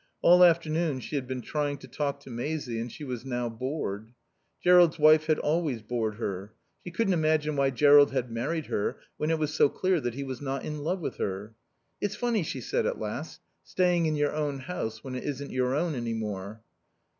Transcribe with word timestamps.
All 0.23 0.43
afternoon 0.43 0.99
she 0.99 1.15
had 1.15 1.27
been 1.27 1.41
trying 1.43 1.77
to 1.77 1.87
talk 1.87 2.21
to 2.21 2.31
Maisie, 2.31 2.79
and 2.79 2.91
she 2.91 3.03
was 3.03 3.23
now 3.23 3.49
bored. 3.49 4.13
Jerrold's 4.59 4.97
wife 4.97 5.27
had 5.27 5.37
always 5.37 5.83
bored 5.83 6.15
her. 6.15 6.53
She 6.83 6.89
couldn't 6.89 7.13
imagine 7.13 7.55
why 7.55 7.69
Jerrold 7.69 8.09
had 8.11 8.31
married 8.31 8.65
her 8.65 8.97
when 9.17 9.29
it 9.29 9.37
was 9.37 9.53
so 9.53 9.69
clear 9.69 10.01
that 10.01 10.15
he 10.15 10.23
was 10.23 10.41
not 10.41 10.65
in 10.65 10.79
love 10.79 11.01
with 11.01 11.17
her. 11.17 11.53
"It's 12.01 12.15
funny," 12.15 12.41
she 12.41 12.61
said 12.61 12.87
at 12.87 12.97
last, 12.99 13.41
"staying 13.63 14.07
in 14.07 14.15
your 14.15 14.33
own 14.33 14.61
house 14.61 15.03
when 15.03 15.13
it 15.13 15.23
isn't 15.23 15.51
your 15.51 15.75
own 15.75 15.93
any 15.93 16.15
more." 16.15 16.63